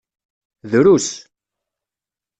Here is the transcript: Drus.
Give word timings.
Drus. 0.71 1.07